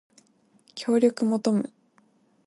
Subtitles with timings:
[0.73, 1.71] 協力求む